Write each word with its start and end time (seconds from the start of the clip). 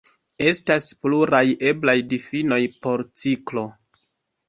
Estas 0.51 0.87
pluraj 1.03 1.43
eblaj 1.73 1.97
difinoj 2.17 2.61
por 2.83 3.07
ciklo. 3.25 3.71